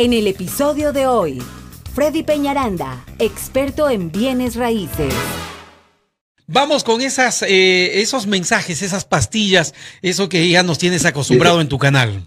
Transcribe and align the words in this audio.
En 0.00 0.12
el 0.14 0.26
episodio 0.28 0.94
de 0.94 1.06
hoy, 1.06 1.42
Freddy 1.92 2.22
Peñaranda, 2.22 3.04
experto 3.18 3.90
en 3.90 4.10
bienes 4.10 4.56
raíces. 4.56 5.12
Vamos 6.46 6.84
con 6.84 7.02
esas, 7.02 7.42
eh, 7.42 8.00
esos 8.00 8.26
mensajes, 8.26 8.80
esas 8.80 9.04
pastillas, 9.04 9.74
eso 10.00 10.30
que 10.30 10.48
ya 10.48 10.62
nos 10.62 10.78
tienes 10.78 11.04
acostumbrado 11.04 11.60
en 11.60 11.68
tu 11.68 11.78
canal. 11.78 12.26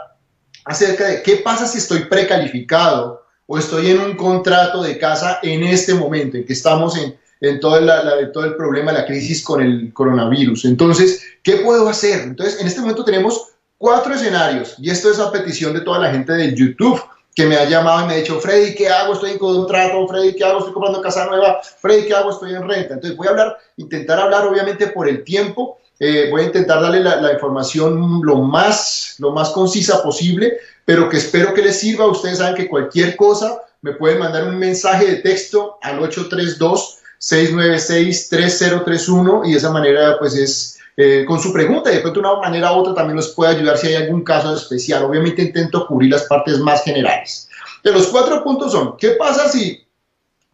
acerca 0.66 1.08
de 1.08 1.24
qué 1.24 1.38
pasa 1.38 1.66
si 1.66 1.78
estoy 1.78 2.04
precalificado 2.06 3.24
o 3.48 3.58
estoy 3.58 3.92
en 3.92 4.02
un 4.02 4.18
contrato 4.18 4.84
de 4.84 4.98
casa 4.98 5.40
en 5.42 5.64
este 5.64 5.94
momento 5.94 6.36
en 6.36 6.46
que 6.46 6.52
estamos 6.52 6.98
en, 6.98 7.18
en 7.40 7.62
todo, 7.62 7.80
la, 7.80 8.30
todo 8.34 8.44
el 8.44 8.58
problema, 8.58 8.92
la 8.92 9.06
crisis 9.06 9.42
con 9.42 9.62
el 9.62 9.94
coronavirus. 9.94 10.66
Entonces, 10.66 11.24
¿qué 11.44 11.58
puedo 11.58 11.88
hacer? 11.88 12.20
Entonces, 12.24 12.60
en 12.60 12.68
este 12.68 12.82
momento 12.82 13.06
tenemos 13.06 13.54
cuatro 13.80 14.14
escenarios, 14.14 14.76
y 14.78 14.92
esto 14.92 15.10
es 15.10 15.18
a 15.20 15.32
petición 15.32 15.74
de 15.74 15.82
toda 15.82 15.98
la 15.98 16.12
gente 16.12 16.34
de 16.34 16.54
YouTube 16.54 17.02
que 17.34 17.46
me 17.46 17.56
ha 17.56 17.64
llamado 17.64 18.04
y 18.04 18.08
me 18.08 18.14
ha 18.14 18.18
dicho, 18.18 18.40
Freddy, 18.40 18.76
¿qué 18.76 18.90
hago? 18.90 19.14
Estoy 19.14 19.32
en 19.32 19.38
contrato, 19.38 20.06
Freddy, 20.08 20.36
¿qué 20.36 20.44
hago? 20.44 20.60
Estoy 20.60 20.74
comprando 20.74 21.02
casa 21.02 21.26
nueva, 21.26 21.62
Freddy, 21.80 22.06
¿qué 22.06 22.14
hago? 22.14 22.32
Estoy 22.32 22.54
en 22.54 22.68
renta. 22.68 22.96
Entonces 22.96 23.16
voy 23.16 23.28
a 23.28 23.30
hablar, 23.32 23.58
intentar 23.78 24.20
hablar 24.20 24.46
obviamente 24.46 24.88
por 24.88 25.08
el 25.08 25.24
tiempo, 25.24 25.80
eh, 26.00 26.28
voy 26.30 26.42
a 26.42 26.46
intentar 26.46 26.82
darle 26.82 27.00
la, 27.00 27.32
información 27.32 28.22
lo 28.24 28.38
más, 28.38 29.16
lo 29.20 29.32
más 29.32 29.52
concisa 29.52 30.04
posible, 30.04 30.58
pero 30.84 31.08
que 31.08 31.18
espero 31.18 31.54
que 31.54 31.62
les 31.62 31.80
sirva. 31.80 32.08
Ustedes 32.08 32.40
saben 32.40 32.56
que 32.56 32.68
cualquier 32.68 33.16
cosa 33.16 33.62
me 33.82 33.94
pueden 33.94 34.20
mandar 34.20 34.46
un 34.46 34.58
mensaje 34.58 35.06
de 35.06 35.16
texto 35.18 35.78
al 35.82 36.00
832 36.00 36.98
696 37.20 38.30
3031 38.30 39.44
y 39.46 39.52
de 39.52 39.58
esa 39.58 39.72
manera 39.72 40.18
pues 40.20 40.36
es 40.36 40.79
eh, 41.02 41.24
con 41.24 41.40
su 41.40 41.54
pregunta 41.54 41.90
y 41.90 41.96
de 41.96 42.02
pronto 42.02 42.20
una 42.20 42.36
manera 42.36 42.74
u 42.74 42.80
otra 42.80 42.94
también 42.94 43.16
nos 43.16 43.30
puede 43.30 43.56
ayudar 43.56 43.78
si 43.78 43.88
hay 43.88 43.96
algún 43.96 44.22
caso 44.22 44.54
especial. 44.54 45.06
Obviamente 45.06 45.42
intento 45.42 45.88
cubrir 45.88 46.12
las 46.12 46.24
partes 46.24 46.60
más 46.60 46.84
generales. 46.84 47.48
De 47.86 47.94
los 47.94 48.08
cuatro 48.08 48.44
puntos 48.44 48.74
son, 48.74 48.98
¿qué 48.98 49.12
pasa 49.12 49.48
si 49.48 49.88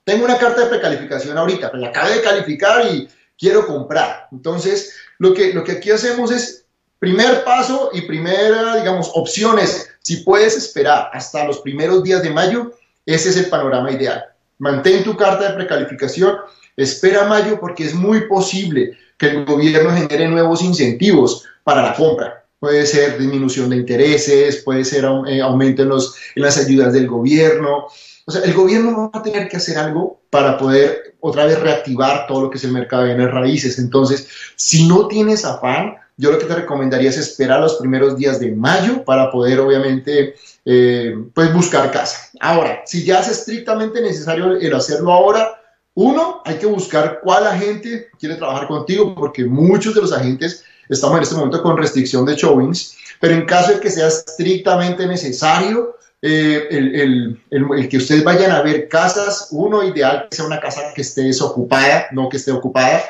tengo 0.03 0.23
una 0.23 0.37
carta 0.37 0.61
de 0.61 0.67
precalificación 0.67 1.35
ahorita? 1.35 1.71
Pues 1.71 1.81
la 1.81 1.87
acabo 1.87 2.09
de 2.09 2.21
calificar 2.21 2.85
y 2.85 3.09
quiero 3.39 3.65
comprar. 3.65 4.27
Entonces, 4.31 4.93
lo 5.17 5.33
que, 5.33 5.51
lo 5.51 5.63
que 5.63 5.71
aquí 5.71 5.89
hacemos 5.89 6.29
es, 6.29 6.67
primer 6.99 7.43
paso 7.43 7.89
y 7.93 8.01
primera, 8.01 8.75
digamos, 8.75 9.09
opciones. 9.15 9.89
Si 10.03 10.17
puedes 10.17 10.55
esperar 10.55 11.09
hasta 11.11 11.43
los 11.45 11.61
primeros 11.61 12.03
días 12.03 12.21
de 12.21 12.29
mayo, 12.29 12.71
ese 13.07 13.29
es 13.29 13.37
el 13.37 13.49
panorama 13.49 13.91
ideal. 13.91 14.23
Mantén 14.59 15.03
tu 15.03 15.17
carta 15.17 15.47
de 15.47 15.55
precalificación, 15.55 16.37
espera 16.77 17.25
mayo 17.25 17.59
porque 17.59 17.83
es 17.83 17.95
muy 17.95 18.27
posible 18.27 18.95
que 19.17 19.27
el 19.27 19.45
gobierno 19.45 19.91
genere 19.91 20.27
nuevos 20.27 20.61
incentivos 20.61 21.43
para 21.63 21.81
la 21.81 21.93
compra. 21.95 22.45
Puede 22.59 22.85
ser 22.85 23.17
disminución 23.17 23.69
de 23.69 23.77
intereses, 23.77 24.63
puede 24.63 24.85
ser 24.85 25.05
eh, 25.27 25.41
aumento 25.41 25.83
en, 25.83 25.89
los, 25.89 26.15
en 26.35 26.43
las 26.43 26.57
ayudas 26.57 26.93
del 26.93 27.07
gobierno. 27.07 27.87
O 28.25 28.31
sea, 28.31 28.41
el 28.41 28.53
gobierno 28.53 29.11
va 29.13 29.19
a 29.19 29.23
tener 29.23 29.47
que 29.47 29.57
hacer 29.57 29.77
algo 29.77 30.21
para 30.29 30.57
poder 30.57 31.15
otra 31.19 31.45
vez 31.45 31.59
reactivar 31.59 32.27
todo 32.27 32.43
lo 32.43 32.49
que 32.49 32.57
es 32.57 32.63
el 32.63 32.71
mercado 32.71 33.03
de 33.03 33.13
bienes 33.13 33.31
raíces. 33.31 33.77
Entonces, 33.77 34.27
si 34.55 34.87
no 34.87 35.07
tienes 35.07 35.45
afán, 35.45 35.95
yo 36.17 36.31
lo 36.31 36.39
que 36.39 36.45
te 36.45 36.55
recomendaría 36.55 37.09
es 37.09 37.17
esperar 37.17 37.59
los 37.59 37.75
primeros 37.75 38.17
días 38.17 38.39
de 38.39 38.51
mayo 38.51 39.03
para 39.03 39.29
poder, 39.31 39.59
obviamente, 39.59 40.35
eh, 40.63 41.15
pues 41.33 41.53
buscar 41.53 41.91
casa. 41.91 42.29
Ahora, 42.39 42.81
si 42.85 43.03
ya 43.03 43.19
es 43.19 43.27
estrictamente 43.27 44.01
necesario 44.01 44.55
el 44.55 44.73
hacerlo 44.73 45.11
ahora, 45.11 45.61
uno, 45.95 46.41
hay 46.43 46.57
que 46.57 46.65
buscar 46.65 47.21
cuál 47.23 47.47
agente 47.47 48.09
quiere 48.19 48.35
trabajar 48.35 48.67
contigo, 48.67 49.15
porque 49.15 49.45
muchos 49.45 49.95
de 49.95 50.01
los 50.01 50.11
agentes 50.11 50.63
estamos 50.89 51.17
en 51.17 51.23
este 51.23 51.35
momento 51.35 51.63
con 51.63 51.77
restricción 51.77 52.25
de 52.25 52.35
showings, 52.35 52.97
pero 53.21 53.33
en 53.33 53.45
caso 53.45 53.71
de 53.71 53.79
que 53.79 53.89
sea 53.89 54.07
estrictamente 54.07 55.07
necesario, 55.07 55.95
eh, 56.21 56.67
el, 56.69 57.87
que 57.89 57.97
ustedes 57.97 58.25
vayan 58.25 58.51
a 58.51 58.61
ver 58.61 58.89
casas, 58.89 59.47
uno 59.51 59.83
ideal 59.83 60.27
que 60.29 60.35
sea 60.35 60.45
una 60.45 60.59
casa 60.59 60.81
que 60.93 61.01
esté 61.01 61.21
desocupada, 61.21 62.07
no 62.11 62.27
que 62.27 62.37
esté 62.37 62.51
ocupada. 62.51 63.01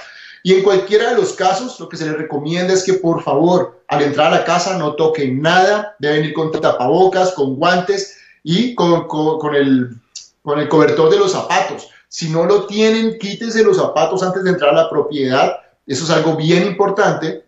Y 0.44 0.54
en 0.54 0.62
cualquiera 0.62 1.10
de 1.10 1.16
los 1.16 1.34
casos, 1.34 1.80
lo 1.80 1.90
que 1.90 1.98
se 1.98 2.06
les 2.06 2.16
recomienda 2.16 2.72
es 2.72 2.84
que 2.84 2.94
por 2.94 3.24
favor, 3.24 3.82
al 3.88 4.04
entrar 4.04 4.28
a 4.28 4.38
la 4.38 4.46
casa 4.46 4.78
no 4.78 4.94
toquen 4.94 5.42
nada, 5.42 5.96
deben 5.98 6.26
ir 6.26 6.34
con 6.34 6.52
tapabocas, 6.52 7.32
con 7.32 7.56
guantes 7.56 8.20
y 8.44 8.76
con, 8.76 9.08
el, 9.56 9.96
con 10.44 10.60
el 10.60 10.70
cobertor 10.70 11.10
de 11.10 11.18
los 11.18 11.32
zapatos 11.32 11.90
si 12.16 12.30
no 12.30 12.46
lo 12.46 12.66
tienen, 12.66 13.20
quítense 13.20 13.62
los 13.62 13.76
zapatos 13.76 14.24
antes 14.24 14.42
de 14.42 14.52
entrar 14.52 14.70
a 14.70 14.84
la 14.84 14.90
propiedad. 14.90 15.58
Eso 15.86 16.06
es 16.06 16.10
algo 16.10 16.38
bien 16.38 16.66
importante. 16.66 17.44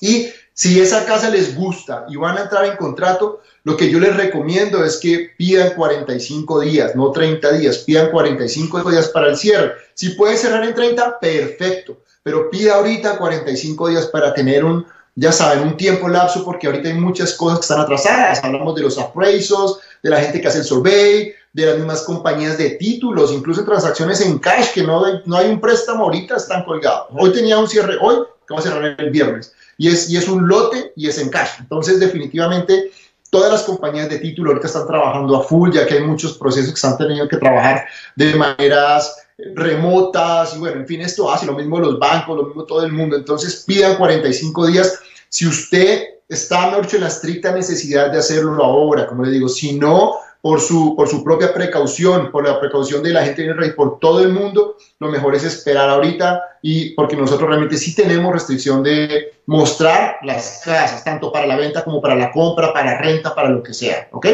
Y 0.00 0.26
si 0.52 0.80
esa 0.80 1.04
casa 1.04 1.30
les 1.30 1.54
gusta 1.54 2.04
y 2.08 2.16
van 2.16 2.36
a 2.36 2.40
entrar 2.40 2.64
en 2.64 2.76
contrato, 2.76 3.42
lo 3.62 3.76
que 3.76 3.88
yo 3.88 4.00
les 4.00 4.16
recomiendo 4.16 4.84
es 4.84 4.96
que 4.96 5.30
pidan 5.38 5.74
45 5.76 6.60
días, 6.62 6.96
no 6.96 7.12
30 7.12 7.52
días, 7.52 7.78
pidan 7.78 8.10
45 8.10 8.90
días 8.90 9.06
para 9.10 9.28
el 9.28 9.36
cierre. 9.36 9.74
Si 9.94 10.08
puede 10.08 10.36
cerrar 10.36 10.64
en 10.64 10.74
30, 10.74 11.20
perfecto, 11.20 11.98
pero 12.24 12.50
pida 12.50 12.74
ahorita 12.74 13.16
45 13.18 13.88
días 13.90 14.06
para 14.06 14.34
tener 14.34 14.64
un, 14.64 14.84
ya 15.14 15.30
saben, 15.30 15.62
un 15.62 15.76
tiempo 15.76 16.08
lapso, 16.08 16.44
porque 16.44 16.66
ahorita 16.66 16.88
hay 16.88 16.94
muchas 16.94 17.34
cosas 17.34 17.60
que 17.60 17.66
están 17.66 17.82
atrasadas. 17.82 18.42
Hablamos 18.42 18.74
de 18.74 18.82
los 18.82 18.98
appraisals, 18.98 19.78
de 20.02 20.10
la 20.10 20.20
gente 20.20 20.40
que 20.40 20.48
hace 20.48 20.58
el 20.58 20.64
survey, 20.64 21.32
de 21.56 21.64
las 21.64 21.76
mismas 21.76 22.02
compañías 22.02 22.58
de 22.58 22.72
títulos, 22.72 23.32
incluso 23.32 23.64
transacciones 23.64 24.20
en 24.20 24.38
cash, 24.38 24.74
que 24.74 24.82
no, 24.82 25.02
no 25.24 25.36
hay 25.38 25.48
un 25.48 25.58
préstamo 25.58 26.04
ahorita, 26.04 26.36
están 26.36 26.64
colgados. 26.64 27.06
Hoy 27.12 27.32
tenía 27.32 27.58
un 27.58 27.66
cierre, 27.66 27.96
hoy, 27.98 28.16
que 28.46 28.52
va 28.52 28.60
a 28.60 28.62
cerrar 28.62 28.94
el 28.98 29.10
viernes, 29.10 29.54
y 29.78 29.88
es, 29.88 30.10
y 30.10 30.18
es 30.18 30.28
un 30.28 30.46
lote 30.46 30.92
y 30.96 31.08
es 31.08 31.16
en 31.16 31.30
cash. 31.30 31.52
Entonces, 31.58 31.98
definitivamente, 31.98 32.90
todas 33.30 33.50
las 33.50 33.62
compañías 33.62 34.10
de 34.10 34.18
título 34.18 34.50
ahorita 34.50 34.66
están 34.66 34.86
trabajando 34.86 35.34
a 35.34 35.44
full, 35.44 35.72
ya 35.72 35.86
que 35.86 35.94
hay 35.94 36.02
muchos 36.02 36.36
procesos 36.36 36.68
que 36.68 36.74
están 36.74 36.98
teniendo 36.98 37.26
que 37.26 37.38
trabajar 37.38 37.86
de 38.16 38.34
maneras 38.34 39.16
remotas, 39.54 40.56
y 40.56 40.58
bueno, 40.58 40.80
en 40.80 40.86
fin, 40.86 41.00
esto 41.00 41.32
hace 41.32 41.46
lo 41.46 41.54
mismo 41.54 41.80
los 41.80 41.98
bancos, 41.98 42.36
lo 42.36 42.44
mismo 42.44 42.64
todo 42.64 42.84
el 42.84 42.92
mundo. 42.92 43.16
Entonces, 43.16 43.64
pidan 43.66 43.96
45 43.96 44.66
días. 44.66 44.98
Si 45.30 45.46
usted 45.46 46.04
está, 46.28 46.76
en 46.76 47.00
la 47.00 47.08
estricta 47.08 47.50
necesidad 47.52 48.10
de 48.10 48.18
hacerlo 48.18 48.62
ahora, 48.62 49.06
como 49.06 49.24
le 49.24 49.30
digo, 49.30 49.48
si 49.48 49.78
no, 49.78 50.16
por 50.46 50.60
su, 50.60 50.94
por 50.94 51.08
su 51.08 51.24
propia 51.24 51.52
precaución, 51.52 52.30
por 52.30 52.46
la 52.46 52.60
precaución 52.60 53.02
de 53.02 53.12
la 53.12 53.24
gente 53.24 53.42
en 53.42 53.50
el 53.50 53.56
rey, 53.56 53.72
por 53.72 53.98
todo 53.98 54.22
el 54.22 54.28
mundo, 54.28 54.76
lo 55.00 55.08
mejor 55.08 55.34
es 55.34 55.42
esperar 55.42 55.90
ahorita 55.90 56.40
y 56.62 56.90
porque 56.90 57.16
nosotros 57.16 57.48
realmente 57.48 57.76
sí 57.76 57.96
tenemos 57.96 58.32
restricción 58.32 58.80
de 58.84 59.40
mostrar 59.46 60.18
las 60.22 60.62
casas, 60.64 61.02
tanto 61.02 61.32
para 61.32 61.48
la 61.48 61.56
venta 61.56 61.82
como 61.82 62.00
para 62.00 62.14
la 62.14 62.30
compra, 62.30 62.72
para 62.72 62.96
renta, 62.96 63.34
para 63.34 63.48
lo 63.48 63.60
que 63.60 63.74
sea, 63.74 64.06
¿ok? 64.12 64.24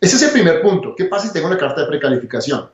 Ese 0.00 0.16
es 0.16 0.22
el 0.22 0.30
primer 0.30 0.62
punto. 0.62 0.94
¿Qué 0.96 1.04
pasa 1.04 1.26
si 1.26 1.34
tengo 1.34 1.48
una 1.48 1.58
carta 1.58 1.82
de 1.82 1.88
precalificación? 1.88 2.70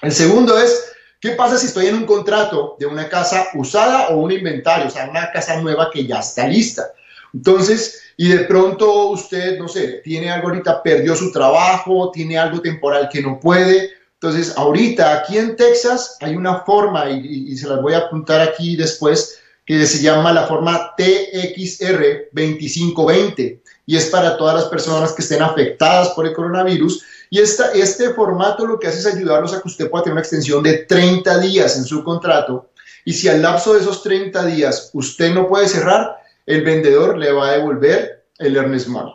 El 0.00 0.12
segundo 0.12 0.60
es, 0.60 0.92
¿qué 1.20 1.30
pasa 1.30 1.58
si 1.58 1.66
estoy 1.66 1.86
en 1.86 1.96
un 1.96 2.06
contrato 2.06 2.76
de 2.78 2.86
una 2.86 3.08
casa 3.08 3.48
usada 3.54 4.10
o 4.10 4.18
un 4.18 4.30
inventario, 4.30 4.86
o 4.86 4.90
sea, 4.90 5.10
una 5.10 5.32
casa 5.32 5.60
nueva 5.60 5.90
que 5.92 6.06
ya 6.06 6.20
está 6.20 6.46
lista? 6.46 6.84
Entonces, 7.34 8.09
y 8.22 8.28
de 8.28 8.40
pronto 8.40 9.08
usted, 9.12 9.58
no 9.58 9.66
sé, 9.66 10.02
tiene 10.04 10.30
algo 10.30 10.48
ahorita, 10.48 10.82
perdió 10.82 11.16
su 11.16 11.32
trabajo, 11.32 12.10
tiene 12.12 12.36
algo 12.36 12.60
temporal 12.60 13.08
que 13.10 13.22
no 13.22 13.40
puede. 13.40 13.92
Entonces, 14.12 14.52
ahorita 14.58 15.14
aquí 15.14 15.38
en 15.38 15.56
Texas 15.56 16.18
hay 16.20 16.36
una 16.36 16.60
forma, 16.60 17.08
y, 17.08 17.56
se 17.56 17.66
las 17.66 17.80
voy 17.80 17.94
a 17.94 18.00
apuntar 18.00 18.42
aquí 18.42 18.76
después, 18.76 19.38
que 19.64 19.86
se 19.86 20.02
llama 20.02 20.34
la 20.34 20.46
forma 20.46 20.94
TXR 20.98 22.28
2520 22.32 23.62
y 23.86 23.96
es 23.96 24.04
para 24.10 24.36
todas 24.36 24.54
las 24.54 24.64
personas 24.66 25.12
que 25.12 25.22
estén 25.22 25.40
afectadas 25.40 26.10
por 26.10 26.26
el 26.26 26.34
coronavirus. 26.34 27.02
Y 27.30 27.38
este 27.38 28.10
formato 28.10 28.66
lo 28.66 28.78
que 28.78 28.88
hace 28.88 28.98
es 28.98 29.06
ayudarlos 29.06 29.54
a 29.54 29.62
que 29.62 29.68
usted 29.68 29.88
pueda 29.88 30.04
tener 30.04 30.12
una 30.12 30.20
extensión 30.20 30.62
de 30.62 30.84
30 30.84 31.38
días 31.38 31.78
en 31.78 31.86
su 31.86 32.04
contrato 32.04 32.70
y 33.04 33.12
si 33.12 33.28
al 33.28 33.42
lapso 33.42 33.74
de 33.74 33.80
esos 33.80 34.02
30 34.02 34.44
días 34.46 34.90
usted 34.92 35.32
no 35.32 35.48
puede 35.48 35.68
cerrar, 35.68 36.19
el 36.50 36.62
vendedor 36.62 37.16
le 37.16 37.32
va 37.32 37.48
a 37.48 37.52
devolver 37.52 38.24
el 38.38 38.56
earnest 38.56 38.88
money. 38.88 39.14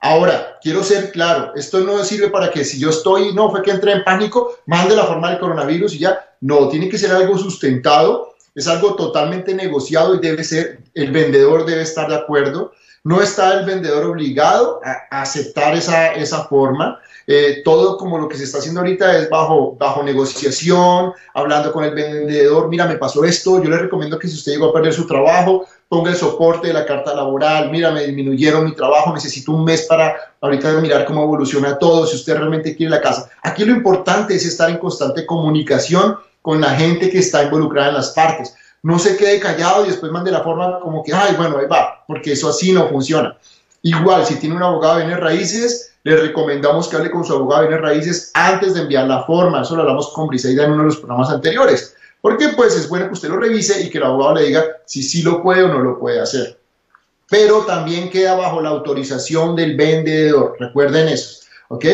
Ahora, 0.00 0.58
quiero 0.62 0.84
ser 0.84 1.10
claro, 1.10 1.52
esto 1.56 1.80
no 1.80 2.04
sirve 2.04 2.30
para 2.30 2.50
que 2.52 2.64
si 2.64 2.78
yo 2.78 2.90
estoy, 2.90 3.34
no, 3.34 3.50
fue 3.50 3.62
que 3.62 3.72
entré 3.72 3.92
en 3.92 4.04
pánico, 4.04 4.56
mande 4.66 4.94
la 4.94 5.06
forma 5.06 5.30
del 5.30 5.40
coronavirus 5.40 5.94
y 5.94 5.98
ya. 5.98 6.36
No, 6.40 6.68
tiene 6.68 6.88
que 6.88 6.98
ser 6.98 7.10
algo 7.10 7.36
sustentado, 7.36 8.34
es 8.54 8.68
algo 8.68 8.94
totalmente 8.94 9.54
negociado 9.54 10.14
y 10.14 10.20
debe 10.20 10.44
ser, 10.44 10.78
el 10.94 11.10
vendedor 11.10 11.66
debe 11.66 11.82
estar 11.82 12.08
de 12.08 12.14
acuerdo. 12.14 12.72
No 13.02 13.20
está 13.20 13.58
el 13.58 13.66
vendedor 13.66 14.04
obligado 14.04 14.80
a, 14.84 15.20
aceptar 15.20 15.74
esa, 15.74 16.12
esa 16.14 16.44
forma. 16.44 17.00
Eh, 17.26 17.62
todo 17.64 17.98
como 17.98 18.18
lo 18.18 18.28
que 18.28 18.38
se 18.38 18.44
está 18.44 18.58
haciendo 18.58 18.80
ahorita 18.80 19.18
es 19.18 19.28
bajo, 19.28 19.76
bajo 19.76 20.02
negociación, 20.02 21.12
hablando 21.34 21.72
con 21.72 21.84
el 21.84 21.94
vendedor, 21.94 22.68
mira, 22.68 22.86
me 22.86 22.96
pasó 22.96 23.22
esto, 23.24 23.62
yo 23.62 23.68
le 23.68 23.78
recomiendo 23.78 24.18
que 24.18 24.28
si 24.28 24.34
usted 24.34 24.52
llegó 24.52 24.70
a 24.70 24.72
perder 24.72 24.94
su 24.94 25.06
trabajo, 25.06 25.66
ponga 25.88 26.10
el 26.10 26.16
soporte 26.16 26.68
de 26.68 26.74
la 26.74 26.84
carta 26.84 27.14
laboral, 27.14 27.70
mira, 27.70 27.90
me 27.90 28.04
disminuyeron 28.04 28.64
mi 28.64 28.74
trabajo, 28.74 29.12
necesito 29.12 29.52
un 29.52 29.64
mes 29.64 29.86
para 29.88 30.34
ahorita 30.40 30.72
mirar 30.80 31.06
cómo 31.06 31.22
evoluciona 31.22 31.78
todo, 31.78 32.06
si 32.06 32.16
usted 32.16 32.36
realmente 32.36 32.76
quiere 32.76 32.90
la 32.90 33.00
casa. 33.00 33.30
Aquí 33.42 33.64
lo 33.64 33.72
importante 33.72 34.34
es 34.34 34.44
estar 34.44 34.68
en 34.68 34.76
constante 34.76 35.24
comunicación 35.24 36.16
con 36.42 36.60
la 36.60 36.70
gente 36.70 37.10
que 37.10 37.18
está 37.18 37.42
involucrada 37.42 37.88
en 37.88 37.94
las 37.94 38.10
partes. 38.10 38.54
No 38.82 38.98
se 38.98 39.16
quede 39.16 39.40
callado 39.40 39.84
y 39.84 39.88
después 39.88 40.12
mande 40.12 40.30
la 40.30 40.42
forma 40.42 40.78
como 40.80 41.02
que, 41.02 41.12
ay, 41.12 41.34
bueno, 41.36 41.58
ahí 41.58 41.66
va, 41.66 42.04
porque 42.06 42.32
eso 42.32 42.50
así 42.50 42.72
no 42.72 42.88
funciona. 42.88 43.36
Igual, 43.82 44.26
si 44.26 44.36
tiene 44.36 44.56
un 44.56 44.62
abogado 44.62 44.96
de 44.96 45.06
bienes 45.06 45.22
raíces, 45.22 45.92
le 46.04 46.16
recomendamos 46.16 46.88
que 46.88 46.96
hable 46.96 47.10
con 47.10 47.24
su 47.24 47.32
abogado 47.32 47.62
de 47.62 47.68
bienes 47.68 47.84
raíces 47.84 48.30
antes 48.34 48.74
de 48.74 48.82
enviar 48.82 49.06
la 49.06 49.22
forma. 49.24 49.62
Eso 49.62 49.74
lo 49.74 49.82
hablamos 49.82 50.12
con 50.12 50.28
Briseida 50.28 50.64
en 50.64 50.72
uno 50.72 50.82
de 50.82 50.88
los 50.88 50.98
programas 50.98 51.30
anteriores. 51.30 51.96
Porque 52.20 52.48
pues 52.48 52.76
es 52.76 52.88
bueno 52.88 53.06
que 53.06 53.14
usted 53.14 53.28
lo 53.28 53.38
revise 53.38 53.80
y 53.82 53.90
que 53.90 53.98
el 53.98 54.04
abogado 54.04 54.36
le 54.36 54.46
diga 54.46 54.64
si 54.86 55.02
sí 55.02 55.22
lo 55.22 55.42
puede 55.42 55.62
o 55.62 55.68
no 55.68 55.78
lo 55.78 55.98
puede 55.98 56.20
hacer. 56.20 56.58
Pero 57.30 57.64
también 57.64 58.10
queda 58.10 58.34
bajo 58.34 58.60
la 58.60 58.70
autorización 58.70 59.54
del 59.54 59.76
vendedor. 59.76 60.56
Recuerden 60.58 61.08
eso. 61.08 61.46
¿Ok? 61.68 61.84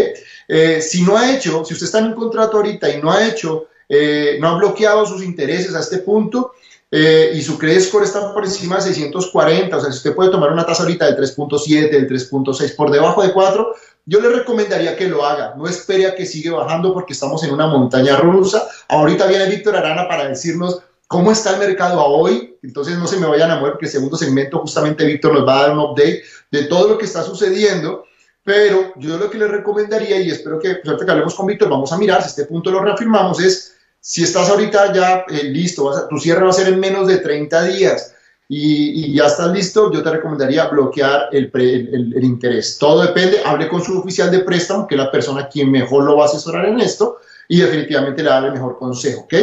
Eh, 0.49 0.81
si 0.81 1.03
no 1.03 1.17
ha 1.17 1.33
hecho, 1.33 1.65
si 1.65 1.75
usted 1.75 1.87
está 1.87 1.99
en 1.99 2.07
un 2.07 2.15
contrato 2.15 2.57
ahorita 2.57 2.89
y 2.91 3.03
no 3.03 3.11
ha 3.11 3.27
hecho, 3.27 3.67
eh, 3.89 4.39
no 4.41 4.49
ha 4.49 4.59
bloqueado 4.59 5.05
sus 5.05 5.23
intereses 5.23 5.75
a 5.75 5.81
este 5.81 5.99
punto, 5.99 6.53
eh, 6.97 7.33
y 7.35 7.43
su 7.43 7.59
credit 7.59 7.81
score 7.81 8.05
está 8.05 8.33
por 8.33 8.45
encima 8.45 8.77
de 8.77 8.83
640, 8.83 9.77
o 9.77 9.81
sea, 9.81 9.91
si 9.91 9.97
usted 9.97 10.15
puede 10.15 10.31
tomar 10.31 10.53
una 10.53 10.65
tasa 10.65 10.85
ahorita 10.85 11.07
del 11.07 11.17
3.7, 11.17 11.91
del 11.91 12.09
3.6, 12.09 12.77
por 12.77 12.89
debajo 12.93 13.21
de 13.21 13.33
4, 13.33 13.75
yo 14.07 14.21
le 14.21 14.29
recomendaría 14.29 14.97
que 14.97 15.09
lo 15.09 15.27
haga. 15.27 15.57
No 15.57 15.67
espere 15.67 16.07
a 16.07 16.15
que 16.15 16.25
siga 16.25 16.53
bajando 16.53 16.95
porque 16.95 17.15
estamos 17.15 17.43
en 17.43 17.53
una 17.53 17.67
montaña 17.67 18.17
rusa. 18.19 18.69
Ahorita 18.89 19.27
viene 19.27 19.47
Víctor 19.47 19.75
Arana 19.75 20.07
para 20.07 20.29
decirnos 20.29 20.83
cómo 21.09 21.33
está 21.33 21.55
el 21.55 21.59
mercado 21.59 21.99
a 21.99 22.07
hoy. 22.07 22.57
Entonces 22.63 22.97
no 22.97 23.09
se 23.09 23.19
me 23.19 23.27
vayan 23.27 23.51
a 23.51 23.57
mover 23.57 23.73
porque 23.73 23.87
el 23.87 23.93
segundo 23.93 24.17
segmento 24.17 24.61
justamente 24.61 25.05
Víctor 25.05 25.35
nos 25.35 25.49
va 25.49 25.59
a 25.59 25.63
dar 25.63 25.73
un 25.73 25.81
update 25.81 26.23
de 26.53 26.63
todo 26.67 26.87
lo 26.91 26.97
que 26.97 27.07
está 27.07 27.25
sucediendo. 27.25 28.05
Pero 28.45 28.93
yo 28.99 29.17
lo 29.19 29.29
que 29.29 29.39
le 29.39 29.49
recomendaría, 29.49 30.21
y 30.21 30.31
espero 30.31 30.61
que, 30.61 30.69
suerte 30.69 30.83
pues, 30.85 31.05
que 31.05 31.11
hablemos 31.11 31.35
con 31.35 31.47
Víctor, 31.47 31.71
vamos 31.71 31.91
a 31.91 31.99
mirar 31.99 32.23
si 32.23 32.29
este 32.29 32.45
punto 32.45 32.71
lo 32.71 32.85
reafirmamos, 32.85 33.41
es 33.41 33.74
si 34.07 34.23
estás 34.23 34.51
ahorita 34.51 34.93
ya 34.93 35.25
eh, 35.31 35.45
listo, 35.45 35.91
tu 36.11 36.19
cierre 36.19 36.45
va 36.45 36.51
a 36.51 36.53
ser 36.53 36.69
en 36.69 36.79
menos 36.79 37.09
de 37.09 37.17
30 37.17 37.65
días 37.65 38.15
y, 38.47 39.15
ya 39.15 39.25
estás 39.25 39.51
listo, 39.51 39.91
yo 39.91 40.03
te 40.03 40.11
recomendaría 40.11 40.67
bloquear 40.67 41.31
el, 41.33 41.51
el, 41.55 42.23
interés. 42.23 42.77
Todo 42.77 43.01
depende, 43.01 43.41
hable 43.43 43.67
con 43.67 43.83
su 43.83 43.99
oficial 43.99 44.31
de 44.31 44.41
préstamo, 44.41 44.87
que 44.87 44.95
es 44.95 45.01
la 45.01 45.11
persona 45.11 45.49
quien 45.49 45.71
mejor 45.71 46.05
lo 46.05 46.19
va 46.19 46.25
a 46.25 46.27
asesorar 46.27 46.67
en 46.67 46.81
esto, 46.81 47.17
y 47.49 47.61
definitivamente 47.61 48.23
le 48.23 48.29
da 48.29 48.45
el 48.45 48.53
mejor 48.53 48.77
consejo, 48.79 49.23
¿ok? 49.23 49.35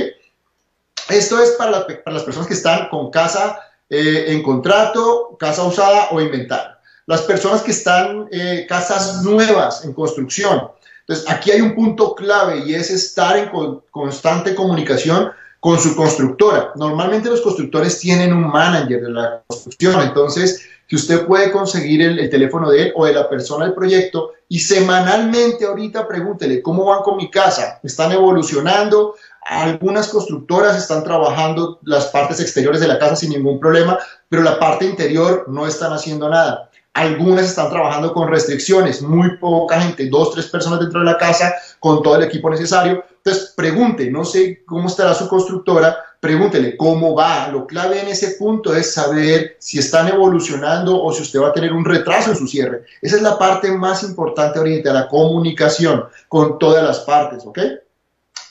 Esto 1.10 1.42
es 1.42 1.50
para, 1.58 1.88
para 1.88 2.14
las 2.14 2.24
personas 2.24 2.48
que 2.48 2.54
están 2.54 2.88
con 2.90 3.10
casa 3.10 3.60
eh, 3.90 4.26
en 4.28 4.44
contrato, 4.44 5.36
casa 5.40 5.64
usada 5.64 6.10
o 6.12 6.22
inventario. 6.22 6.76
Las 7.08 7.24
personas 7.24 7.64
que 7.64 7.72
están 7.72 8.28
eh, 8.32 8.68
casas 8.70 9.24
nuevas 9.24 9.84
en 9.84 9.94
construcción. 9.94 10.70
Entonces, 11.12 11.30
aquí 11.30 11.52
hay 11.52 11.60
un 11.60 11.76
punto 11.76 12.16
clave 12.16 12.64
y 12.66 12.74
es 12.74 12.90
estar 12.90 13.36
en 13.36 13.50
constante 13.92 14.56
comunicación 14.56 15.30
con 15.60 15.78
su 15.78 15.94
constructora. 15.94 16.72
Normalmente 16.76 17.30
los 17.30 17.42
constructores 17.42 18.00
tienen 18.00 18.32
un 18.32 18.50
manager 18.50 19.02
de 19.02 19.10
la 19.10 19.44
construcción, 19.46 20.02
entonces 20.02 20.66
si 20.88 20.96
usted 20.96 21.26
puede 21.26 21.52
conseguir 21.52 22.02
el, 22.02 22.30
teléfono 22.30 22.70
de 22.70 22.84
él 22.84 22.94
o 22.96 23.06
de 23.06 23.14
la 23.14 23.30
persona 23.30 23.66
del 23.66 23.74
proyecto 23.74 24.32
y 24.48 24.60
semanalmente 24.60 25.66
ahorita 25.66 26.08
pregúntele 26.08 26.62
cómo 26.62 26.86
van 26.86 27.04
con 27.04 27.18
mi 27.18 27.30
casa, 27.30 27.82
están 27.84 28.14
evolucionando, 28.14 29.16
algunas 29.44 30.08
constructoras 30.08 30.78
están 30.78 31.04
trabajando 31.04 31.80
las 31.84 32.06
partes 32.06 32.40
exteriores 32.40 32.80
de 32.80 32.88
la 32.88 32.98
casa 32.98 33.18
sin 33.18 33.32
ningún 33.32 33.60
problema, 33.60 34.00
pero 34.30 34.44
la 34.44 34.58
parte 34.58 34.86
interior 34.86 35.44
no 35.50 35.68
están 35.68 35.92
haciendo 35.92 36.30
nada. 36.30 36.71
Algunas 36.94 37.46
están 37.46 37.70
trabajando 37.70 38.14
con 38.14 38.28
restricciones, 38.28 39.02
muy 39.02 39.38
poca 39.38 39.80
gente, 39.80 40.10
dos, 40.10 40.34
tres 40.34 40.48
personas 40.48 40.82
dentro 40.82 41.00
de 41.00 41.06
la 41.06 41.18
casa 41.18 41.54
con 41.80 42.04
todo 42.04 42.18
el 42.18 42.24
equipo 42.24 42.50
necesario. 42.50 43.04
Entonces, 43.24 43.54
pregunte, 43.56 44.12
no 44.12 44.26
sé 44.26 44.64
cómo 44.66 44.88
estará 44.88 45.14
su 45.14 45.30
constructora, 45.30 45.98
pregúntele 46.20 46.76
cómo 46.76 47.16
va. 47.16 47.48
Lo 47.48 47.66
clave 47.66 48.02
en 48.02 48.10
ese 48.10 48.32
punto 48.32 48.76
es 48.76 48.94
saber 48.94 49.56
si 49.60 49.80
están 49.80 50.10
evolucionando 50.10 51.02
o 51.02 51.14
si 51.14 51.22
usted 51.22 51.40
va 51.40 51.50
a 51.50 51.54
tener 51.54 51.72
un 51.72 51.86
retraso 51.86 52.32
en 52.32 52.38
su 52.38 52.48
cierre. 52.48 52.84
Esa 53.02 53.16
es 53.16 53.22
la 53.22 53.38
parte 53.38 53.72
más 53.72 54.04
importante 54.04 54.60
ahorita, 54.60 54.92
la 54.92 55.08
comunicación 55.08 56.06
con 56.28 56.60
todas 56.60 56.84
las 56.84 57.00
partes, 57.00 57.44
¿ok? 57.46 57.60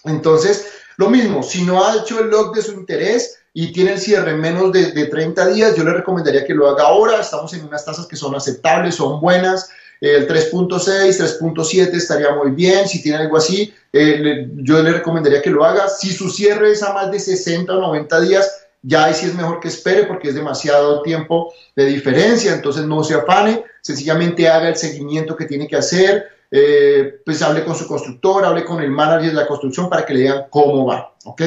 Entonces, 0.04 0.66
lo 0.96 1.08
mismo, 1.08 1.42
si 1.42 1.62
no 1.62 1.84
ha 1.84 1.96
hecho 1.96 2.20
el 2.20 2.30
log 2.30 2.54
de 2.54 2.62
su 2.62 2.72
interés, 2.72 3.39
y 3.52 3.72
tiene 3.72 3.92
el 3.94 4.00
cierre 4.00 4.32
en 4.32 4.40
menos 4.40 4.70
de, 4.72 5.06
30 5.06 5.48
días, 5.48 5.74
yo 5.74 5.82
le 5.82 5.92
recomendaría 5.92 6.44
que 6.44 6.54
lo 6.54 6.68
haga 6.68 6.84
ahora. 6.84 7.20
Estamos 7.20 7.52
en 7.54 7.64
unas 7.64 7.84
tasas 7.84 8.06
que 8.06 8.16
son 8.16 8.34
aceptables, 8.34 8.94
son 8.94 9.20
buenas. 9.20 9.70
El 10.00 10.28
3.6, 10.28 11.40
3.7 11.40 11.94
estaría 11.94 12.32
muy 12.34 12.52
bien. 12.52 12.86
Si 12.86 13.02
tiene 13.02 13.18
algo 13.18 13.36
así, 13.36 13.74
eh, 13.92 14.48
yo 14.54 14.82
le 14.82 14.92
recomendaría 14.92 15.42
que 15.42 15.50
lo 15.50 15.64
haga. 15.64 15.88
Si 15.88 16.12
su 16.12 16.30
cierre 16.30 16.70
es 16.70 16.82
a 16.82 16.92
más 16.92 17.10
de 17.10 17.18
60 17.18 17.76
o 17.76 17.80
90 17.80 18.20
días, 18.20 18.66
ya 18.82 19.06
ahí 19.06 19.14
sí 19.14 19.26
es 19.26 19.34
mejor 19.34 19.60
que 19.60 19.68
espere 19.68 20.04
porque 20.04 20.28
es 20.28 20.34
demasiado 20.36 21.02
tiempo 21.02 21.52
de 21.74 21.86
diferencia. 21.86 22.54
Entonces 22.54 22.84
no 22.84 23.02
se 23.02 23.14
afane, 23.14 23.64
sencillamente 23.80 24.48
haga 24.48 24.68
el 24.68 24.76
seguimiento 24.76 25.36
que 25.36 25.46
tiene 25.46 25.66
que 25.66 25.76
hacer. 25.76 26.28
Eh, 26.50 27.20
pues 27.24 27.40
hable 27.42 27.64
con 27.64 27.76
su 27.76 27.86
constructor, 27.86 28.44
hable 28.44 28.64
con 28.64 28.82
el 28.82 28.90
manager 28.90 29.30
de 29.30 29.36
la 29.36 29.46
construcción 29.46 29.88
para 29.88 30.04
que 30.04 30.14
le 30.14 30.20
digan 30.20 30.44
cómo 30.50 30.86
va. 30.86 31.14
¿ok? 31.24 31.42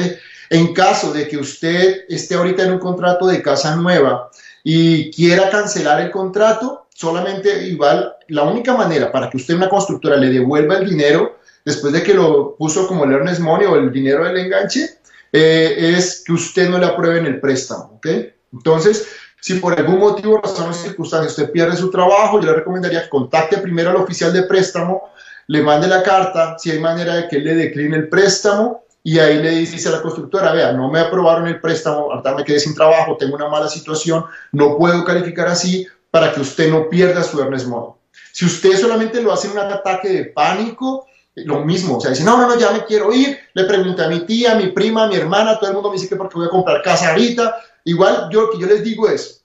En 0.50 0.72
caso 0.72 1.12
de 1.12 1.28
que 1.28 1.36
usted 1.36 2.04
esté 2.08 2.34
ahorita 2.34 2.62
en 2.62 2.72
un 2.72 2.78
contrato 2.78 3.26
de 3.26 3.42
casa 3.42 3.76
nueva 3.76 4.30
y 4.62 5.10
quiera 5.10 5.50
cancelar 5.50 6.00
el 6.00 6.10
contrato, 6.10 6.86
solamente 6.94 7.66
igual, 7.66 8.14
la 8.28 8.44
única 8.44 8.74
manera 8.74 9.12
para 9.12 9.28
que 9.28 9.36
usted, 9.36 9.54
una 9.54 9.68
constructora, 9.68 10.16
le 10.16 10.30
devuelva 10.30 10.78
el 10.78 10.88
dinero 10.88 11.38
después 11.64 11.92
de 11.92 12.02
que 12.02 12.14
lo 12.14 12.56
puso 12.56 12.86
como 12.86 13.04
el 13.04 13.12
earnest 13.12 13.40
money 13.40 13.66
o 13.66 13.76
el 13.76 13.92
dinero 13.92 14.24
del 14.24 14.38
enganche, 14.38 14.98
eh, 15.32 15.94
es 15.96 16.22
que 16.24 16.32
usted 16.32 16.68
no 16.68 16.78
le 16.78 16.86
apruebe 16.86 17.18
en 17.18 17.26
el 17.26 17.40
préstamo, 17.40 17.94
¿ok? 17.96 18.06
Entonces, 18.52 19.08
si 19.44 19.56
por 19.56 19.78
algún 19.78 19.98
motivo, 19.98 20.40
razón 20.42 20.70
o 20.70 20.72
circunstancia 20.72 21.28
usted 21.28 21.52
pierde 21.52 21.76
su 21.76 21.90
trabajo, 21.90 22.40
yo 22.40 22.46
le 22.46 22.54
recomendaría 22.54 23.02
que 23.02 23.10
contacte 23.10 23.58
primero 23.58 23.90
al 23.90 23.96
oficial 23.96 24.32
de 24.32 24.44
préstamo, 24.44 25.10
le 25.48 25.60
mande 25.60 25.86
la 25.86 26.02
carta, 26.02 26.56
si 26.58 26.70
hay 26.70 26.78
manera 26.78 27.16
de 27.16 27.28
que 27.28 27.36
él 27.36 27.44
le 27.44 27.54
decline 27.54 27.94
el 27.94 28.08
préstamo, 28.08 28.84
y 29.02 29.18
ahí 29.18 29.42
le 29.42 29.50
dice 29.50 29.86
a 29.90 29.92
la 29.92 30.00
constructora, 30.00 30.50
vea, 30.52 30.72
no 30.72 30.90
me 30.90 30.98
aprobaron 30.98 31.46
el 31.46 31.60
préstamo, 31.60 32.10
ahorita 32.10 32.36
me 32.36 32.42
quedé 32.42 32.58
sin 32.58 32.74
trabajo, 32.74 33.18
tengo 33.18 33.36
una 33.36 33.50
mala 33.50 33.68
situación, 33.68 34.24
no 34.52 34.78
puedo 34.78 35.04
calificar 35.04 35.48
así 35.48 35.86
para 36.10 36.32
que 36.32 36.40
usted 36.40 36.70
no 36.70 36.88
pierda 36.88 37.22
su 37.22 37.38
Ernest 37.38 37.66
Modo. 37.66 37.98
Si 38.32 38.46
usted 38.46 38.78
solamente 38.78 39.20
lo 39.20 39.30
hace 39.30 39.48
en 39.48 39.58
un 39.58 39.58
ataque 39.58 40.08
de 40.08 40.24
pánico, 40.24 41.06
lo 41.36 41.64
mismo, 41.64 41.96
o 41.96 42.00
sea, 42.00 42.10
dice, 42.10 42.24
no, 42.24 42.36
no, 42.36 42.48
no, 42.48 42.58
ya 42.58 42.70
me 42.70 42.84
quiero 42.84 43.12
ir, 43.12 43.38
le 43.54 43.64
pregunté 43.64 44.04
a 44.04 44.08
mi 44.08 44.20
tía, 44.20 44.52
a 44.52 44.54
mi 44.54 44.68
prima, 44.68 45.04
a 45.04 45.08
mi 45.08 45.16
hermana, 45.16 45.58
todo 45.58 45.68
el 45.68 45.74
mundo 45.74 45.90
me 45.90 45.96
dice 45.96 46.08
que 46.08 46.16
porque 46.16 46.36
voy 46.36 46.46
a 46.46 46.50
comprar 46.50 46.82
casa 46.82 47.10
ahorita. 47.10 47.56
Igual 47.84 48.28
yo 48.30 48.42
lo 48.42 48.50
que 48.50 48.58
yo 48.58 48.66
les 48.66 48.84
digo 48.84 49.08
es, 49.08 49.42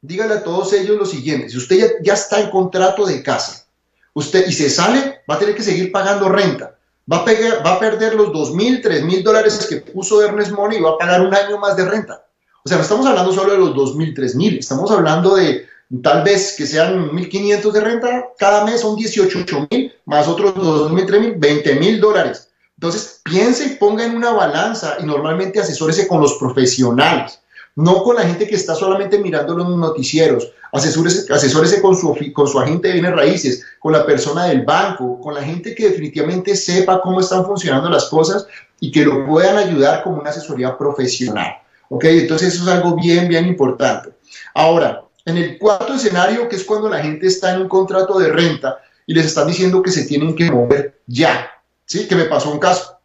dígale 0.00 0.34
a 0.34 0.44
todos 0.44 0.72
ellos 0.72 0.98
lo 0.98 1.06
siguiente, 1.06 1.48
si 1.48 1.56
usted 1.56 1.96
ya, 2.02 2.14
está 2.14 2.40
en 2.40 2.50
contrato 2.50 3.06
de 3.06 3.22
casa, 3.22 3.66
usted 4.12 4.46
y 4.46 4.52
se 4.52 4.68
sale, 4.68 5.22
va 5.30 5.36
a 5.36 5.38
tener 5.38 5.54
que 5.54 5.62
seguir 5.62 5.92
pagando 5.92 6.28
renta 6.28 6.74
va 7.10 7.18
a, 7.18 7.62
va 7.62 7.74
a 7.74 7.80
perder 7.80 8.14
los 8.14 8.28
2.000, 8.28 8.82
3.000 8.82 9.22
dólares 9.22 9.66
que 9.68 9.76
puso 9.76 10.22
Ernest 10.22 10.52
Money 10.52 10.78
y 10.78 10.82
va 10.82 10.90
a 10.90 10.98
pagar 10.98 11.20
un 11.20 11.34
año 11.34 11.58
más 11.58 11.76
de 11.76 11.84
renta. 11.84 12.24
O 12.64 12.68
sea, 12.68 12.78
no 12.78 12.82
estamos 12.82 13.06
hablando 13.06 13.32
solo 13.32 13.52
de 13.52 13.58
los 13.58 13.74
2.000, 13.74 14.14
3.000, 14.16 14.58
estamos 14.58 14.90
hablando 14.90 15.36
de 15.36 15.66
tal 16.02 16.22
vez 16.22 16.54
que 16.56 16.66
sean 16.66 17.10
1.500 17.10 17.72
de 17.72 17.80
renta 17.80 18.24
cada 18.38 18.64
mes, 18.64 18.80
son 18.80 18.96
18.000, 18.96 19.92
más 20.06 20.28
otros 20.28 20.54
2.000, 20.54 21.38
3.000, 21.38 21.38
20.000 21.38 22.00
dólares. 22.00 22.48
Entonces, 22.76 23.20
piense 23.22 23.66
y 23.66 23.76
ponga 23.76 24.04
en 24.04 24.16
una 24.16 24.32
balanza 24.32 24.96
y 25.00 25.04
normalmente 25.04 25.60
asesórese 25.60 26.08
con 26.08 26.20
los 26.20 26.34
profesionales 26.34 27.40
no 27.76 28.02
con 28.04 28.16
la 28.16 28.22
gente 28.22 28.46
que 28.46 28.54
está 28.54 28.74
solamente 28.74 29.18
mirando 29.18 29.56
los 29.56 29.68
noticieros. 29.68 30.52
Asesórese, 30.72 31.32
asesórese 31.32 31.80
con, 31.80 31.96
su, 31.96 32.16
con 32.32 32.46
su 32.46 32.58
agente 32.58 32.88
de 32.88 32.94
bienes 32.94 33.14
raíces, 33.14 33.64
con 33.78 33.92
la 33.92 34.06
persona 34.06 34.46
del 34.46 34.62
banco, 34.62 35.20
con 35.20 35.34
la 35.34 35.42
gente 35.42 35.74
que 35.74 35.88
definitivamente 35.88 36.56
sepa 36.56 37.00
cómo 37.00 37.20
están 37.20 37.44
funcionando 37.44 37.88
las 37.88 38.06
cosas 38.06 38.46
y 38.80 38.90
que 38.90 39.04
lo 39.04 39.26
puedan 39.26 39.56
ayudar 39.56 40.02
como 40.02 40.20
una 40.20 40.30
asesoría 40.30 40.76
profesional. 40.76 41.58
¿Ok? 41.88 42.04
Entonces 42.04 42.54
eso 42.54 42.64
es 42.64 42.68
algo 42.68 42.96
bien, 42.96 43.28
bien 43.28 43.46
importante. 43.46 44.10
Ahora, 44.54 45.04
en 45.24 45.36
el 45.36 45.58
cuarto 45.58 45.94
escenario, 45.94 46.48
que 46.48 46.56
es 46.56 46.64
cuando 46.64 46.88
la 46.88 47.00
gente 47.00 47.26
está 47.26 47.54
en 47.54 47.62
un 47.62 47.68
contrato 47.68 48.18
de 48.18 48.30
renta 48.30 48.78
y 49.06 49.14
les 49.14 49.26
están 49.26 49.48
diciendo 49.48 49.82
que 49.82 49.90
se 49.90 50.04
tienen 50.04 50.34
que 50.34 50.50
mover 50.50 51.00
ya, 51.06 51.50
¿sí? 51.86 52.06
Que 52.06 52.16
me 52.16 52.24
pasó 52.24 52.50
un 52.50 52.58
caso. 52.58 52.98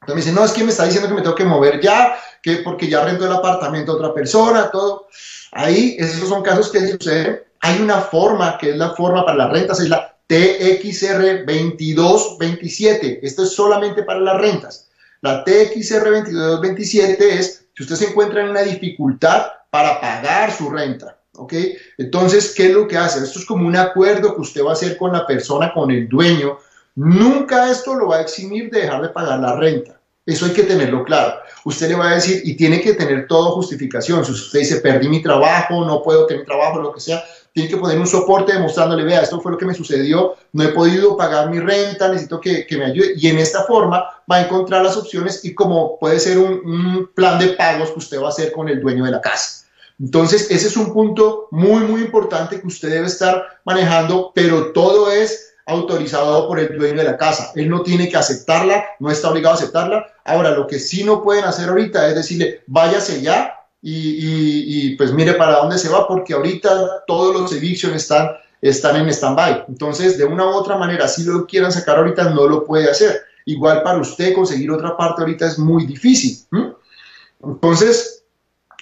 Entonces 0.00 0.14
me 0.14 0.20
dicen, 0.20 0.34
no, 0.34 0.44
es 0.44 0.52
que 0.52 0.64
me 0.64 0.70
está 0.70 0.84
diciendo 0.84 1.08
que 1.08 1.14
me 1.14 1.22
tengo 1.22 1.34
que 1.34 1.44
mover 1.44 1.80
ya, 1.80 2.16
que 2.42 2.56
porque 2.56 2.88
ya 2.88 3.04
rento 3.04 3.24
el 3.24 3.32
apartamento 3.32 3.92
a 3.92 3.94
otra 3.96 4.12
persona, 4.12 4.70
todo. 4.70 5.08
Ahí, 5.52 5.96
esos 5.98 6.28
son 6.28 6.42
casos 6.42 6.70
que 6.70 6.86
suceden. 6.86 7.40
Hay 7.60 7.80
una 7.80 8.00
forma, 8.00 8.58
que 8.58 8.70
es 8.70 8.76
la 8.76 8.90
forma 8.90 9.24
para 9.24 9.38
las 9.38 9.50
rentas, 9.50 9.80
es 9.80 9.88
la 9.88 10.14
TXR 10.26 11.46
2227. 11.46 13.20
Esto 13.22 13.44
es 13.44 13.50
solamente 13.50 14.02
para 14.02 14.20
las 14.20 14.36
rentas. 14.38 14.90
La 15.22 15.42
TXR 15.42 16.04
2227 16.04 17.38
es 17.38 17.64
si 17.74 17.82
usted 17.82 17.96
se 17.96 18.08
encuentra 18.08 18.42
en 18.42 18.50
una 18.50 18.60
dificultad 18.60 19.46
para 19.70 20.00
pagar 20.00 20.52
su 20.52 20.68
renta. 20.68 21.18
¿Ok? 21.36 21.52
Entonces, 21.98 22.54
¿qué 22.56 22.66
es 22.66 22.72
lo 22.72 22.86
que 22.86 22.96
hace? 22.96 23.24
Esto 23.24 23.38
es 23.38 23.44
como 23.44 23.66
un 23.66 23.76
acuerdo 23.76 24.34
que 24.34 24.40
usted 24.40 24.64
va 24.64 24.70
a 24.70 24.74
hacer 24.74 24.96
con 24.96 25.12
la 25.12 25.26
persona, 25.26 25.72
con 25.72 25.90
el 25.90 26.08
dueño. 26.08 26.58
Nunca 26.94 27.70
esto 27.70 27.94
lo 27.94 28.08
va 28.08 28.18
a 28.18 28.22
eximir 28.22 28.70
de 28.70 28.82
dejar 28.82 29.02
de 29.02 29.08
pagar 29.08 29.40
la 29.40 29.56
renta. 29.56 30.00
Eso 30.26 30.46
hay 30.46 30.52
que 30.52 30.62
tenerlo 30.62 31.04
claro. 31.04 31.34
Usted 31.64 31.88
le 31.88 31.96
va 31.96 32.10
a 32.10 32.14
decir, 32.14 32.40
y 32.44 32.56
tiene 32.56 32.80
que 32.80 32.94
tener 32.94 33.26
todo 33.26 33.52
justificación. 33.52 34.24
Si 34.24 34.32
usted 34.32 34.60
dice, 34.60 34.80
perdí 34.80 35.08
mi 35.08 35.22
trabajo, 35.22 35.84
no 35.84 36.02
puedo 36.02 36.26
tener 36.26 36.44
trabajo, 36.44 36.80
lo 36.80 36.94
que 36.94 37.00
sea, 37.00 37.22
tiene 37.52 37.68
que 37.68 37.76
poner 37.76 37.98
un 37.98 38.06
soporte 38.06 38.52
demostrándole, 38.52 39.04
vea, 39.04 39.20
esto 39.20 39.40
fue 39.40 39.52
lo 39.52 39.58
que 39.58 39.66
me 39.66 39.74
sucedió, 39.74 40.34
no 40.52 40.64
he 40.64 40.68
podido 40.68 41.16
pagar 41.16 41.50
mi 41.50 41.60
renta, 41.60 42.08
necesito 42.08 42.40
que, 42.40 42.66
me 42.70 42.86
ayude. 42.86 43.14
Y 43.16 43.28
en 43.28 43.38
esta 43.38 43.64
forma 43.64 44.04
va 44.30 44.36
a 44.36 44.42
encontrar 44.42 44.82
las 44.82 44.96
opciones 44.96 45.44
y 45.44 45.54
como 45.54 45.98
puede 45.98 46.18
ser 46.18 46.38
un 46.38 47.10
plan 47.14 47.38
de 47.38 47.48
pagos 47.48 47.90
que 47.90 47.98
usted 47.98 48.20
va 48.20 48.26
a 48.26 48.30
hacer 48.30 48.50
con 48.50 48.68
el 48.68 48.80
dueño 48.80 49.04
de 49.04 49.10
la 49.10 49.20
casa. 49.20 49.63
Entonces, 50.00 50.50
ese 50.50 50.66
es 50.66 50.76
un 50.76 50.92
punto 50.92 51.48
muy, 51.50 51.84
muy 51.84 52.02
importante 52.02 52.60
que 52.60 52.66
usted 52.66 52.90
debe 52.90 53.06
estar 53.06 53.60
manejando, 53.64 54.32
pero 54.34 54.72
todo 54.72 55.10
es 55.10 55.54
autorizado 55.66 56.46
por 56.46 56.58
el 56.58 56.76
dueño 56.76 56.98
de 56.98 57.04
la 57.04 57.16
casa. 57.16 57.52
Él 57.54 57.70
no 57.70 57.82
tiene 57.82 58.08
que 58.08 58.16
aceptarla, 58.16 58.84
no 59.00 59.10
está 59.10 59.30
obligado 59.30 59.54
a 59.54 59.58
aceptarla. 59.58 60.06
Ahora, 60.24 60.50
lo 60.50 60.66
que 60.66 60.78
sí 60.78 61.04
no 61.04 61.22
pueden 61.22 61.44
hacer 61.44 61.68
ahorita 61.68 62.08
es 62.08 62.14
decirle, 62.16 62.62
váyase 62.66 63.22
ya 63.22 63.54
y, 63.80 64.96
pues 64.96 65.12
mire 65.12 65.34
para 65.34 65.58
dónde 65.58 65.78
se 65.78 65.88
va, 65.88 66.08
porque 66.08 66.34
ahorita 66.34 67.04
todos 67.06 67.38
los 67.38 67.52
evictions 67.52 67.94
están, 67.94 68.30
están 68.60 68.96
en 68.96 69.08
stand-by. 69.08 69.66
Entonces, 69.68 70.18
de 70.18 70.24
una 70.24 70.46
u 70.46 70.50
otra 70.50 70.76
manera, 70.76 71.06
si 71.06 71.22
lo 71.24 71.46
quieran 71.46 71.72
sacar 71.72 71.98
ahorita, 71.98 72.30
no 72.30 72.48
lo 72.48 72.64
puede 72.64 72.90
hacer. 72.90 73.22
Igual 73.46 73.82
para 73.82 73.98
usted 73.98 74.34
conseguir 74.34 74.70
otra 74.70 74.96
parte 74.96 75.22
ahorita 75.22 75.46
es 75.46 75.58
muy 75.58 75.86
difícil. 75.86 76.38
Entonces, 77.42 78.23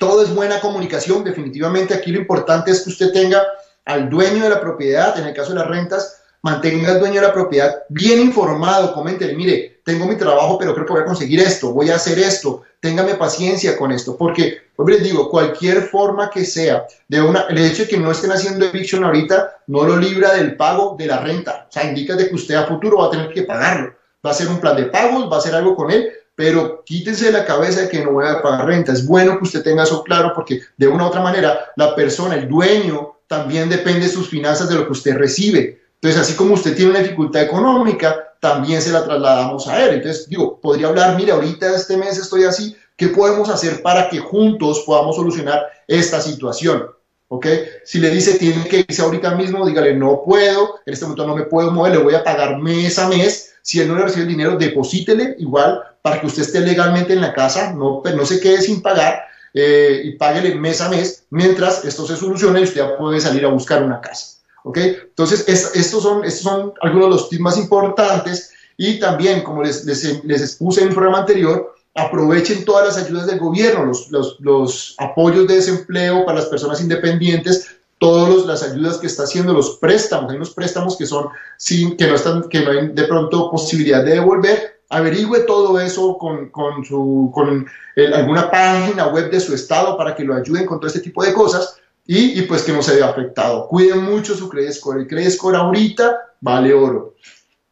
todo 0.03 0.25
es 0.25 0.35
buena 0.35 0.59
comunicación. 0.59 1.23
Definitivamente 1.23 1.95
aquí 1.95 2.11
lo 2.11 2.19
importante 2.19 2.73
es 2.73 2.81
que 2.81 2.91
usted 2.91 3.13
tenga 3.13 3.41
al 3.85 4.11
dueño 4.11 4.43
de 4.43 4.51
la 4.51 4.61
propiedad, 4.61 5.17
en 5.17 5.27
el 5.27 5.33
caso 5.33 5.51
de 5.51 5.61
las 5.61 5.69
rentas, 5.69 6.21
mantenga 6.43 6.91
al 6.91 6.99
dueño 6.99 7.21
de 7.21 7.29
la 7.29 7.33
propiedad 7.33 7.85
bien 7.89 8.21
informado, 8.21 8.95
coméntele, 8.95 9.37
mire, 9.37 9.81
tengo 9.85 10.07
mi 10.07 10.17
trabajo, 10.17 10.59
pero 10.59 10.75
creo 10.75 10.87
que 10.87 10.93
voy 10.93 11.03
a 11.03 11.05
conseguir 11.05 11.39
esto, 11.39 11.73
voy 11.73 11.91
a 11.91 11.95
hacer 11.95 12.19
esto, 12.19 12.63
téngame 12.81 13.15
paciencia 13.15 13.77
con 13.77 13.93
esto, 13.93 14.17
porque, 14.17 14.63
pues 14.75 14.93
les 14.93 15.05
digo, 15.05 15.31
cualquier 15.31 15.83
forma 15.83 16.31
que 16.31 16.45
sea, 16.45 16.85
de 17.07 17.23
una, 17.23 17.43
el 17.43 17.59
hecho 17.59 17.85
de 17.85 17.89
que 17.89 17.99
no 17.99 18.11
estén 18.11 18.33
haciendo 18.33 18.67
eviction 18.67 19.05
ahorita, 19.05 19.63
no 19.69 19.85
lo 19.85 19.97
libra 19.97 20.35
del 20.35 20.57
pago 20.57 20.97
de 20.99 21.07
la 21.07 21.21
renta, 21.21 21.69
o 21.69 21.73
sea, 21.73 21.85
indica 21.85 22.17
de 22.17 22.29
que 22.29 22.35
usted 22.35 22.57
a 22.57 22.67
futuro 22.67 22.99
va 22.99 23.07
a 23.07 23.11
tener 23.11 23.33
que 23.33 23.45
pagarlo, 23.45 23.95
va 24.27 24.33
a 24.33 24.35
ser 24.35 24.49
un 24.49 24.59
plan 24.59 24.75
de 24.75 24.87
pagos, 24.87 25.31
va 25.31 25.37
a 25.37 25.39
hacer 25.39 25.55
algo 25.55 25.77
con 25.77 25.93
él, 25.93 26.13
pero 26.35 26.83
quítense 26.85 27.27
de 27.27 27.33
la 27.33 27.45
cabeza 27.45 27.83
de 27.83 27.89
que 27.89 28.05
no 28.05 28.13
voy 28.13 28.27
a 28.27 28.43
pagar 28.43 28.67
renta, 28.67 28.93
es 28.93 29.07
bueno 29.07 29.39
que 29.39 29.45
usted 29.45 29.63
tenga 29.63 29.85
eso 29.85 30.03
claro, 30.03 30.33
porque 30.35 30.61
de 30.77 30.89
una 30.89 31.05
u 31.05 31.09
otra 31.09 31.21
manera, 31.21 31.73
la 31.77 31.95
persona, 31.95 32.35
el 32.35 32.49
dueño, 32.49 33.17
también 33.27 33.69
depende 33.69 34.07
de 34.07 34.13
sus 34.13 34.29
finanzas 34.29 34.69
de 34.69 34.75
lo 34.75 34.87
que 34.87 34.93
usted 34.93 35.15
recibe, 35.17 35.83
entonces, 36.03 36.21
así 36.21 36.35
como 36.35 36.55
usted 36.55 36.75
tiene 36.75 36.91
una 36.91 36.99
dificultad 37.01 37.43
económica, 37.43 38.35
también 38.41 38.83
se 38.83 38.91
la 38.91 39.05
trasladamos 39.05 39.69
a 39.69 39.85
él. 39.85 39.95
Entonces, 39.95 40.29
digo, 40.29 40.61
podría 40.61 40.89
hablar, 40.89 41.17
mire, 41.17 41.31
ahorita 41.31 41.77
este 41.77 41.97
mes 41.97 42.19
estoy 42.19 42.43
así, 42.43 42.77
¿qué 42.97 43.07
podemos 43.07 43.49
hacer 43.49 43.83
para 43.83 44.09
que 44.09 44.19
juntos 44.19 44.83
podamos 44.85 45.15
solucionar 45.15 45.63
esta 45.87 46.21
situación? 46.21 46.87
¿Ok? 47.29 47.47
Si 47.85 48.01
le 48.01 48.11
dice, 48.11 48.37
tiene 48.37 48.65
que 48.65 48.85
irse 48.89 49.01
ahorita 49.01 49.37
mismo, 49.37 49.65
dígale, 49.65 49.95
no 49.95 50.23
puedo, 50.27 50.81
en 50.85 50.93
este 50.93 51.05
momento 51.05 51.25
no 51.25 51.37
me 51.37 51.45
puedo 51.45 51.71
mover, 51.71 51.93
le 51.93 51.99
voy 51.99 52.17
a 52.17 52.25
pagar 52.25 52.59
mes 52.59 52.99
a 52.99 53.09
mes. 53.09 53.55
Si 53.63 53.81
él 53.81 53.87
no 53.87 53.95
le 53.95 54.03
recibe 54.03 54.23
el 54.23 54.29
dinero, 54.29 54.57
deposítele 54.57 55.37
igual 55.39 55.85
para 56.03 56.21
que 56.21 56.27
usted 56.27 56.43
esté 56.43 56.61
legalmente 56.61 57.13
en 57.13 57.21
la 57.21 57.33
casa, 57.33 57.73
no, 57.73 58.01
pues, 58.03 58.15
no 58.15 58.27
se 58.27 58.41
quede 58.41 58.61
sin 58.61 58.83
pagar 58.83 59.23
eh, 59.55 60.03
y 60.05 60.13
páguele 60.17 60.55
mes 60.57 60.81
a 60.81 60.89
mes 60.89 61.25
mientras 61.31 61.85
esto 61.85 62.07
se 62.07 62.17
solucione 62.17 62.61
y 62.61 62.65
usted 62.65 62.97
puede 62.99 63.21
salir 63.21 63.45
a 63.45 63.49
buscar 63.49 63.83
una 63.83 64.01
casa. 64.01 64.39
¿ok? 64.65 64.79
Entonces, 64.79 65.45
estos, 65.49 66.03
son, 66.03 66.25
estos 66.25 66.43
son 66.43 66.73
algunos 66.83 67.07
de 67.07 67.11
los 67.11 67.29
tips 67.29 67.41
más 67.41 67.57
importantes 67.57 68.51
y 68.77 68.99
también, 68.99 69.43
como 69.43 69.63
les, 69.63 69.85
les, 69.85 70.25
les 70.25 70.43
expuse 70.43 70.81
en 70.81 70.89
el 70.89 70.95
programa 70.95 71.21
anterior, 71.21 71.75
aprovechen 71.95 72.65
todas 72.65 72.87
las 72.87 73.05
ayudas 73.05 73.27
del 73.27 73.39
gobierno, 73.39 73.85
los, 73.85 74.11
los, 74.11 74.41
los 74.41 74.95
apoyos 74.99 75.47
de 75.47 75.57
desempleo 75.57 76.25
para 76.25 76.39
las 76.39 76.49
personas 76.49 76.81
independientes, 76.81 77.67
todas 77.99 78.47
las 78.47 78.63
ayudas 78.63 78.99
que 78.99 79.07
está 79.07 79.25
haciendo, 79.25 79.53
los 79.53 79.77
préstamos, 79.77 80.31
hay 80.31 80.37
unos 80.37 80.55
préstamos 80.55 80.97
que 80.97 81.07
son 81.07 81.29
sin, 81.59 81.97
que 81.97 82.07
no 82.07 82.15
están, 82.15 82.49
que 82.49 82.61
no 82.61 82.71
hay 82.71 82.89
de 82.89 83.05
pronto 83.05 83.51
posibilidad 83.51 84.05
de 84.05 84.15
devolver, 84.15 84.81
averigüe 84.93 85.41
todo 85.41 85.81
eso 85.81 86.19
con, 86.19 86.51
con, 86.51 86.85
su, 86.85 87.31
con 87.35 87.67
alguna 88.15 88.51
página 88.51 89.09
web 89.09 89.31
de 89.31 89.41
su 89.41 89.55
estado 89.55 89.97
para 89.97 90.15
que 90.15 90.23
lo 90.23 90.35
ayuden 90.35 90.67
con 90.67 90.79
todo 90.79 90.87
este 90.87 91.01
tipo 91.01 91.25
de 91.25 91.33
cosas 91.33 91.77
y, 92.07 92.43
pues 92.43 92.63
que 92.63 92.73
no 92.73 92.83
se 92.83 92.97
vea 92.97 93.09
afectado. 93.09 93.69
Cuiden 93.69 94.03
mucho 94.03 94.35
su 94.35 94.49
credit 94.49 94.73
score. 94.73 95.01
El 95.01 95.07
credit 95.07 95.31
score 95.31 95.57
ahorita 95.57 96.35
vale 96.41 96.75
oro. 96.75 97.15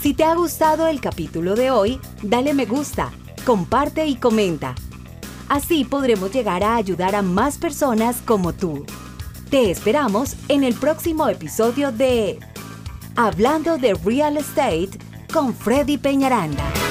Si 0.00 0.14
te 0.14 0.24
ha 0.24 0.34
gustado 0.34 0.88
el 0.88 1.02
capítulo 1.02 1.54
de 1.54 1.70
hoy, 1.70 2.00
dale 2.22 2.54
me 2.54 2.64
gusta, 2.64 3.12
comparte 3.44 4.06
y 4.06 4.14
comenta. 4.16 4.74
Así 5.48 5.84
podremos 5.84 6.32
llegar 6.32 6.64
a 6.64 6.76
ayudar 6.76 7.14
a 7.14 7.20
más 7.20 7.58
personas 7.58 8.22
como 8.24 8.54
tú. 8.54 8.86
Te 9.54 9.70
esperamos 9.70 10.34
en 10.48 10.64
el 10.64 10.74
próximo 10.74 11.28
episodio 11.28 11.92
de 11.92 12.40
Hablando 13.14 13.78
de 13.78 13.94
Real 13.94 14.36
Estate 14.36 14.90
con 15.32 15.54
Freddy 15.54 15.96
Peñaranda. 15.96 16.83